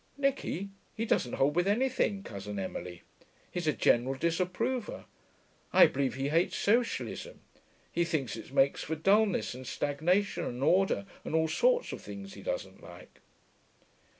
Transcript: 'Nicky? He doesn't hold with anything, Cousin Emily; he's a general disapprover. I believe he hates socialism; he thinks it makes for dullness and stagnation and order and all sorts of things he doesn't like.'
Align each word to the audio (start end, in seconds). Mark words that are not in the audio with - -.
'Nicky? 0.17 0.69
He 0.95 1.05
doesn't 1.05 1.33
hold 1.33 1.55
with 1.55 1.67
anything, 1.67 2.23
Cousin 2.23 2.57
Emily; 2.57 3.03
he's 3.51 3.67
a 3.67 3.71
general 3.71 4.15
disapprover. 4.15 5.05
I 5.71 5.85
believe 5.85 6.15
he 6.15 6.29
hates 6.29 6.57
socialism; 6.57 7.41
he 7.91 8.03
thinks 8.03 8.35
it 8.35 8.51
makes 8.51 8.81
for 8.81 8.95
dullness 8.95 9.53
and 9.53 9.67
stagnation 9.67 10.43
and 10.43 10.63
order 10.63 11.05
and 11.23 11.35
all 11.35 11.47
sorts 11.47 11.91
of 11.91 12.01
things 12.01 12.33
he 12.33 12.41
doesn't 12.41 12.81
like.' 12.81 13.21